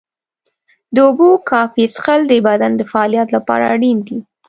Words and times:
د 0.93 0.95
اوبو 1.07 1.29
کافي 1.49 1.85
څښل 1.93 2.21
د 2.27 2.33
بدن 2.47 2.71
د 2.77 2.81
فعالیت 2.91 3.27
لپاره 3.35 3.63
اړین 3.73 3.97
دي. 4.07 4.19